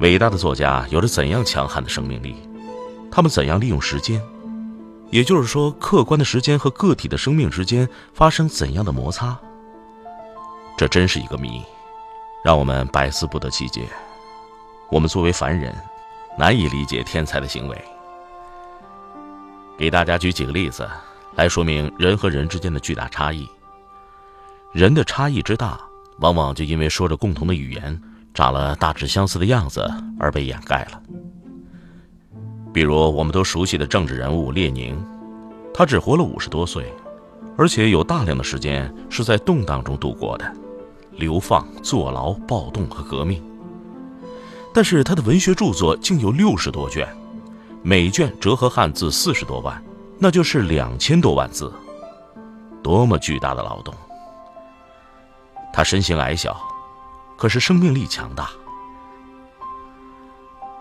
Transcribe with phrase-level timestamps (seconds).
[0.00, 2.34] 伟大的作家有着怎样强悍的生命力？
[3.12, 4.18] 他们怎样利用时间？
[5.10, 9.38] 也就是说，客观的时间和个体的生命之间发生怎样的摩擦？
[10.78, 11.62] 这真是一个谜，
[12.42, 13.82] 让我们百思不得其解。
[14.90, 15.74] 我们作为凡人，
[16.38, 17.84] 难以理解天才的行为。
[19.76, 20.88] 给大家举几个例子，
[21.34, 23.46] 来说明人和人之间的巨大差异。
[24.72, 25.78] 人的差异之大，
[26.20, 28.00] 往往就因为说着共同的语言。
[28.32, 31.02] 长了大致相似的样子而被掩盖了。
[32.72, 34.96] 比如我们都熟悉的政治人物列宁，
[35.74, 36.92] 他只活了五十多岁，
[37.56, 40.52] 而且有大量的时间是在动荡中度过的，
[41.12, 43.42] 流放、坐牢、暴动和革命。
[44.72, 47.08] 但是他的文学著作竟有六十多卷，
[47.82, 49.82] 每卷折合汉字四十多万，
[50.16, 51.72] 那就是两千多万字，
[52.80, 53.92] 多么巨大的劳动！
[55.72, 56.69] 他身形矮小。
[57.40, 58.50] 可是生命力强大。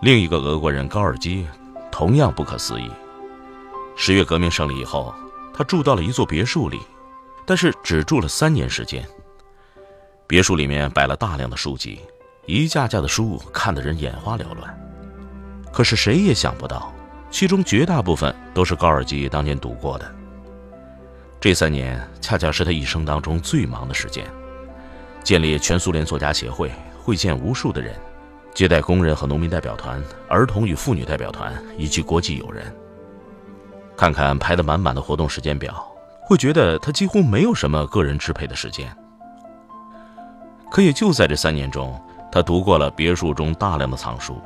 [0.00, 1.44] 另一个俄国人高尔基，
[1.90, 2.88] 同样不可思议。
[3.96, 5.12] 十月革命胜利以后，
[5.52, 6.78] 他住到了一座别墅里，
[7.44, 9.04] 但是只住了三年时间。
[10.28, 12.00] 别墅里面摆了大量的书籍，
[12.46, 14.80] 一架架的书看得人眼花缭乱。
[15.72, 16.94] 可是谁也想不到，
[17.32, 20.14] 其中绝大部分都是高尔基当年读过的。
[21.40, 24.24] 这三年恰恰是他一生当中最忙的时间。
[25.24, 26.70] 建立全苏联作家协会，
[27.02, 27.94] 会见无数的人，
[28.52, 32.64] 接待工人和农民代表团、儿童与妇女代表团以及国际友人。
[33.96, 35.90] 看看排得满满的活动时间表，
[36.20, 38.94] 会觉得他几乎没有什么个人支配的时间。
[40.70, 41.98] 可也就在这三年中，
[42.30, 44.38] 他读过了别墅中大量的藏书，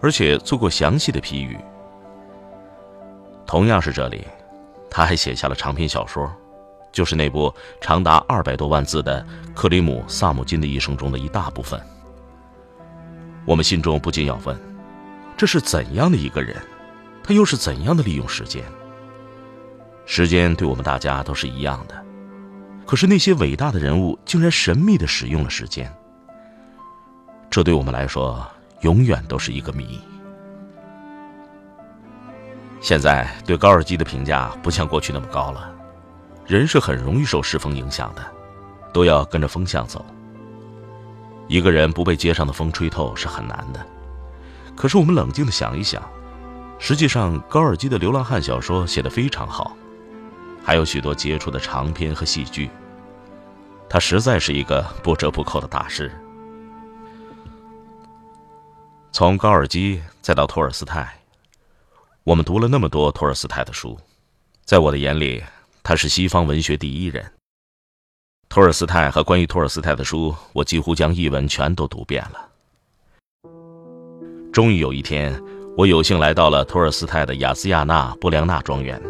[0.00, 1.58] 而且做过详细的批语。
[3.44, 4.24] 同样是这里，
[4.88, 6.32] 他还写下了长篇小说。
[6.92, 11.80] 就是那部长达二百多万字的克里姆萨姆金的一生中的一大部分。
[13.44, 14.56] 我们心中不禁要问：
[15.36, 16.56] 这是怎样的一个人？
[17.24, 18.62] 他又是怎样的利用时间？
[20.04, 22.04] 时间对我们大家都是一样的，
[22.84, 25.92] 可是那些伟大的人物竟然神秘的使用了时间。
[27.48, 28.44] 这对我们来说
[28.80, 30.00] 永远都是一个谜。
[32.80, 35.71] 现在对高尔基的评价不像过去那么高了。
[36.46, 38.22] 人是很容易受时风影响的，
[38.92, 40.04] 都要跟着风向走。
[41.48, 43.86] 一个人不被街上的风吹透是很难的。
[44.74, 46.02] 可是我们冷静的想一想，
[46.78, 49.76] 实际上高尔基的流浪汉小说写得非常好，
[50.64, 52.70] 还有许多杰出的长篇和戏剧。
[53.88, 56.10] 他实在是一个不折不扣的大师。
[59.12, 61.20] 从高尔基再到托尔斯泰，
[62.24, 63.98] 我们读了那么多托尔斯泰的书，
[64.64, 65.42] 在我的眼里。
[65.82, 67.24] 他是西方文学第一人。
[68.48, 72.48] 托尔斯泰和关于托尔斯泰的书，我几乎将译文全都读遍了。
[74.52, 75.42] 终于有一天，
[75.76, 79.00] 我有幸来到了托尔斯泰的雅斯亚纳布良纳庄园。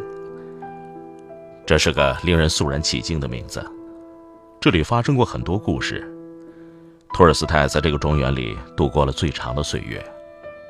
[1.67, 3.65] 这是个令人肃然起敬的名字，
[4.61, 6.09] 这里发生过很多故事。
[7.13, 10.03] 托尔斯泰在这个庄园里度过了最长的岁月，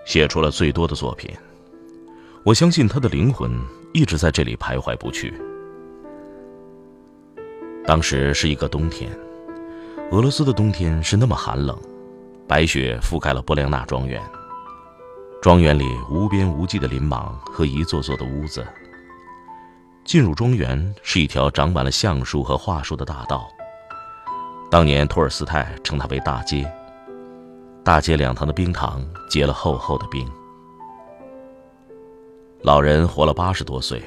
[0.04, 1.30] 写出了最多的作品。
[2.44, 3.52] 我相信他的灵魂
[3.94, 5.32] 一直在这里徘徊不去。
[7.84, 9.10] 当时是一个冬天，
[10.12, 11.76] 俄罗斯的冬天是那么寒冷，
[12.46, 14.22] 白雪覆盖了波良纳庄园。
[15.42, 18.64] 庄园里无边无际的林莽和一座座的屋子。
[20.04, 23.48] 进入庄园是一条长满了橡树和桦树的大道。
[24.70, 26.70] 当年托尔斯泰称它为大街。
[27.84, 30.24] 大街两旁的冰塘结了厚厚的冰。
[32.62, 34.00] 老人活了八十多岁。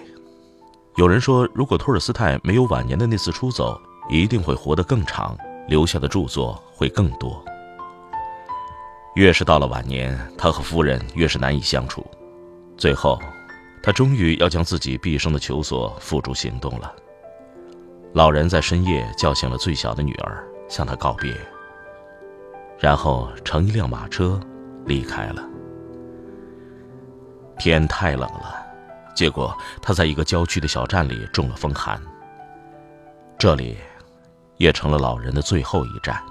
[0.96, 3.78] 有人说，如果托尔斯泰没有晚年的那次出走，
[4.10, 5.38] 一定会活得更长，
[5.68, 7.44] 留下的著作会更多。
[9.16, 12.06] 越是到了晚年，他和夫人越是难以相处。
[12.78, 13.20] 最后，
[13.84, 16.94] 他终于要将自己毕生的求索付诸行动了。
[18.14, 21.36] 老人在深夜叫醒了最小的女儿，向他告别，
[22.80, 24.40] 然后乘一辆马车
[24.86, 25.44] 离开了。
[27.60, 28.65] 天太冷了。
[29.16, 32.00] 结果，他在一个郊区的小站里中了风寒。
[33.38, 33.78] 这里，
[34.58, 36.22] 也成了老人的最后一站。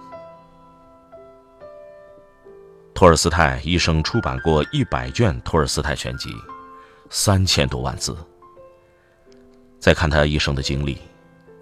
[2.94, 6.31] 托尔斯泰一生出版过一百卷《托尔斯泰全集》，
[7.10, 8.16] 三千多万字。
[9.81, 10.98] 再看他一生的经历：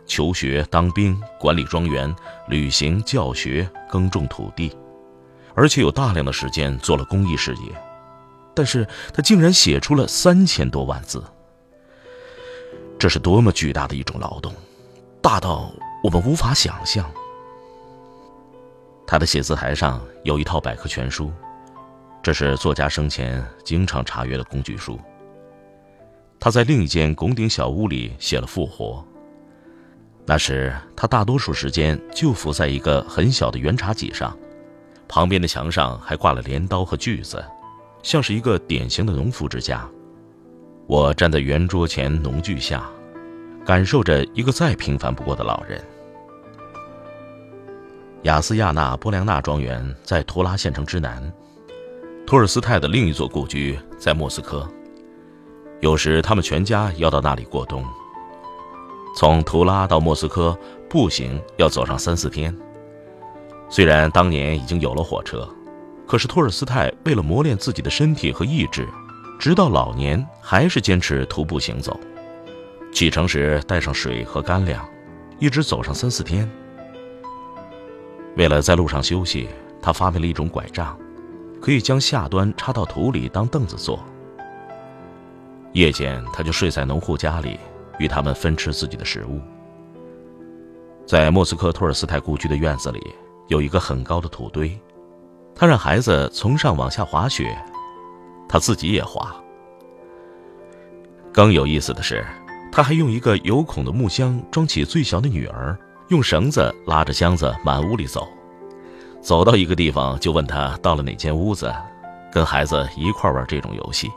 [0.06, 2.14] 求学、当兵、管理庄园、
[2.48, 4.76] 旅行、教学、耕种土地，
[5.54, 7.91] 而且有大量的时间做了公益事业。
[8.54, 11.22] 但是他竟然写出了三千多万字，
[12.98, 14.54] 这是多么巨大的一种劳动，
[15.20, 15.72] 大到
[16.02, 17.10] 我们无法想象。
[19.06, 21.32] 他的写字台上有一套百科全书，
[22.22, 24.98] 这是作家生前经常查阅的工具书。
[26.38, 29.04] 他在另一间拱顶小屋里写了《复活》，
[30.26, 34.36] 那时他大多数时间就伏在一个很小的圆茶几上，
[35.08, 37.44] 旁边的墙上还挂了镰刀和锯子，
[38.02, 39.88] 像是一个典型的农夫之家。
[40.86, 42.84] 我站在圆桌前农具下，
[43.64, 45.82] 感受着一个再平凡不过的老人。
[48.22, 51.32] 雅斯亚纳波良纳庄园在图拉县城之南，
[52.26, 54.68] 托尔斯泰的另一座故居在莫斯科。
[55.80, 57.84] 有时他们全家要到那里过冬。
[59.16, 60.56] 从图拉到莫斯科
[60.88, 62.56] 步行要走上三四天。
[63.68, 65.48] 虽然当年已经有了火车，
[66.06, 68.86] 可是托尔斯泰为了磨练自己的身体和意志，
[69.38, 71.98] 直到老年还是坚持徒步行走。
[72.92, 74.86] 启程时带上水和干粮，
[75.38, 76.48] 一直走上三四天。
[78.36, 79.48] 为了在路上休息，
[79.80, 80.98] 他发明了一种拐杖，
[81.60, 83.98] 可以将下端插到土里当凳子坐。
[85.72, 87.58] 夜间，他就睡在农户家里，
[87.98, 89.40] 与他们分吃自己的食物。
[91.06, 93.00] 在莫斯科托尔斯泰故居的院子里，
[93.48, 94.78] 有一个很高的土堆，
[95.54, 97.56] 他让孩子从上往下滑雪，
[98.48, 99.34] 他自己也滑。
[101.32, 102.26] 更有意思的是，
[102.70, 105.78] 他还用一个有孔的木箱装起最小的女儿。
[106.08, 108.28] 用绳子拉着箱子满屋里走，
[109.22, 111.72] 走到一个地方就问他到了哪间屋子，
[112.30, 114.10] 跟孩子一块玩这种游戏。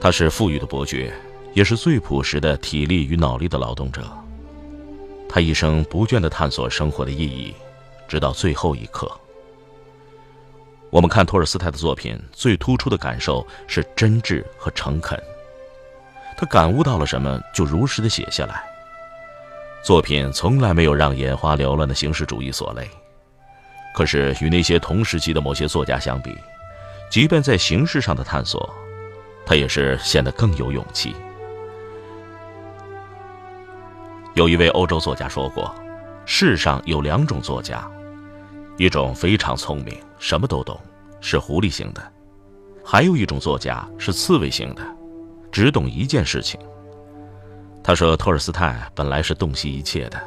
[0.00, 1.14] 他是富裕的伯爵，
[1.52, 4.02] 也是最朴实的体力与脑力的劳动者。
[5.32, 7.54] 他一生不倦地探索生活的意义，
[8.08, 9.08] 直到最后一刻。
[10.90, 15.16] 我们看托尔斯泰的作品，最突出的感受是真挚和诚恳。
[16.36, 18.64] 他感悟到了什么，就如实的写下来。
[19.84, 22.90] 作品从来没有让眼花缭乱的形式主义所累。
[23.94, 26.36] 可是与那些同时期的某些作家相比，
[27.08, 28.68] 即便在形式上的探索，
[29.46, 31.14] 他也是显得更有勇气。
[34.40, 35.70] 有一位欧洲作家说过
[36.24, 37.86] ：“世上有两种作家。”
[38.78, 40.80] 一种非常聪明，什么都懂，
[41.20, 42.00] 是狐狸型的；
[42.82, 44.82] 还有一种作家是刺猬型的，
[45.52, 46.58] 只懂一件事情。
[47.84, 50.18] 他说，托尔斯泰本来是洞悉一切的，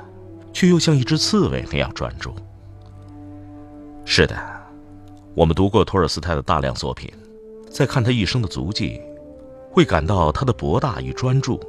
[0.54, 2.36] 却又像一只刺猬那样专注。
[4.06, 4.38] 是的，
[5.33, 7.12] 我们读过托尔斯泰的大量作品，
[7.68, 9.01] 在看他一生的足迹，
[9.71, 11.60] 会感到他的博大与专注，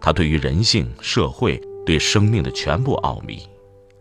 [0.00, 3.48] 他对于人性、社会、对生命的全部奥秘，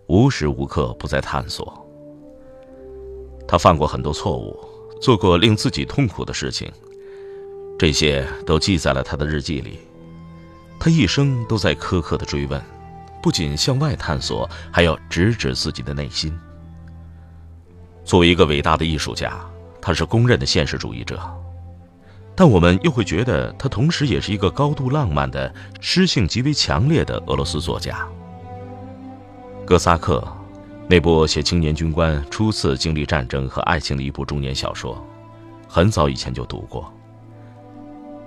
[0.07, 1.87] 无时无刻不在探索。
[3.47, 4.59] 他犯过很多错误，
[4.99, 6.69] 做过令自己痛苦的事情，
[7.77, 9.77] 这些都记在了他的日记里。
[10.79, 12.59] 他一生都在苛刻的追问，
[13.21, 16.35] 不仅向外探索，还要直指自己的内心。
[18.03, 19.39] 作为一个伟大的艺术家，
[19.79, 21.19] 他是公认的现实主义者，
[22.35, 28.07] 但我们又会觉得他同时也是一个高度浪漫的、诗性极为强烈的俄罗斯作家。
[29.65, 30.25] 哥萨克。
[30.87, 35.03] 那部写青年军官初次经历战争和爱情的一部中年小说，
[35.67, 36.93] 很早以前就读过。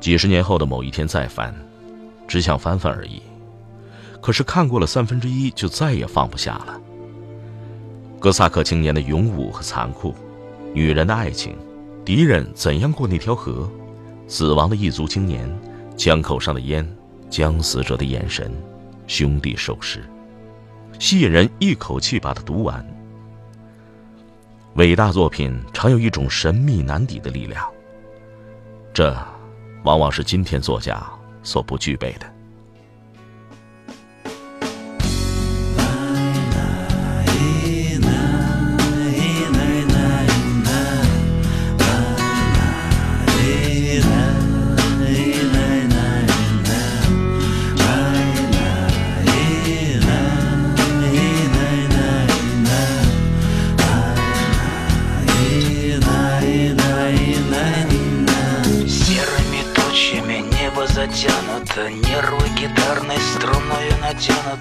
[0.00, 1.55] 几十年后的某一天再翻，
[2.27, 3.23] 只想翻翻而已。
[4.21, 6.81] 可是看过了三分之一，就再也放不下了。
[8.19, 10.12] 哥萨克青年的勇武和残酷，
[10.75, 11.57] 女人的爱情，
[12.05, 13.71] 敌人怎样过那条河，
[14.28, 15.50] 死亡的异族青年，
[15.97, 16.87] 枪口上的烟，
[17.30, 18.52] 将死者的眼神，
[19.06, 20.04] 兄弟受尸。
[20.99, 22.87] 吸引人一口气把它读完。
[24.75, 27.66] 伟大作品常有一种神秘难抵的力量，
[28.92, 29.16] 这
[29.82, 31.02] 往往是今天作家
[31.42, 32.38] 所不具备的。
[61.18, 62.13] затянуто, не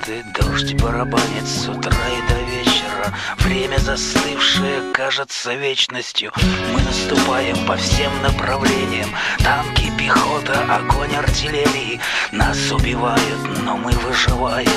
[0.02, 6.32] минуты Дождь барабанит с утра и до вечера Время застывшее кажется вечностью
[6.72, 12.00] Мы наступаем по всем направлениям Танки, пехота, огонь артиллерии
[12.32, 14.68] Нас убивают, но мы выживаем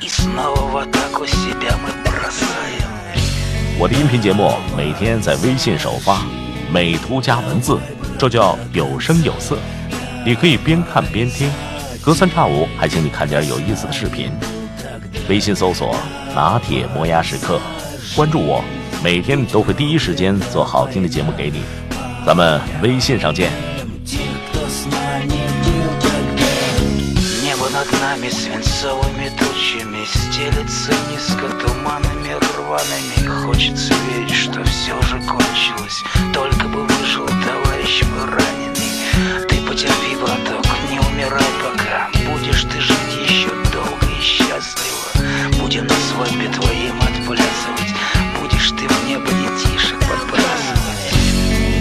[0.00, 2.58] И снова в атаку себя мы бросаем
[3.80, 6.20] 我的音频节目每天在微信首发，
[6.68, 7.78] 美图加文字，
[8.18, 9.56] 这叫有声有色。
[10.24, 11.50] 你可以边看边听，
[12.02, 14.30] 隔三差五还请你看点有意思的视频。
[15.28, 15.94] 微信搜索“
[16.34, 17.60] 拿铁磨牙时刻”，
[18.16, 18.62] 关注我，
[19.02, 21.62] 每天都会第一时间做好听的节目给你。
[22.26, 23.50] 咱们微信上见。
[27.42, 36.04] Небо над нами свинцовыми тучами Стелется низко туманами рваными Хочется верить, что все же кончилось
[36.32, 38.61] Только бы выжил товарищ мой раненый Ты
[39.73, 42.07] Потерпи, браток, не умирай пока.
[42.29, 45.59] Будешь ты жить еще долго и счастливо.
[45.59, 47.93] Будем на свадьбе твоим отплясывать.
[48.39, 51.13] Будешь ты в небо детишек подбрасывать.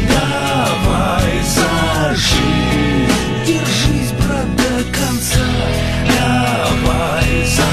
[0.09, 3.07] Давай зажи,
[3.47, 5.45] держись, брат, до конца.
[6.09, 7.72] Давай за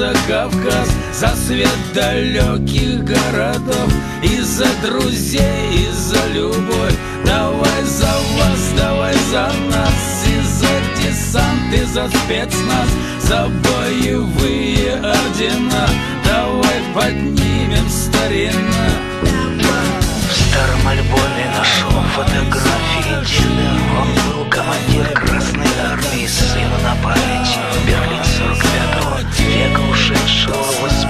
[0.00, 3.92] за Кавказ, за свет далеких городов,
[4.22, 6.96] и за друзей, и за любовь.
[7.26, 12.88] Давай за вас, давай за нас, и за десант, и за спецназ,
[13.20, 15.86] за боевые ордена.
[16.24, 18.86] Давай поднимем старина.
[19.20, 22.90] В старом альбоме нашел фотографии
[23.26, 28.19] деда Он был командир Красной Армии, сыну на память Берлин 45-го, века ушедшего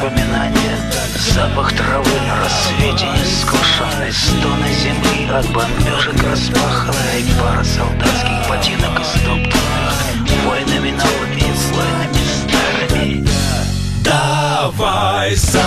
[0.01, 0.77] воспоминания
[1.35, 9.95] Запах травы на рассвете Несклашенный стоны земли От бомбежек распаханной Пара солдатских ботинок истоптанных
[10.47, 13.27] Войнами новыми, войнами старыми
[14.03, 15.61] Давай сожжем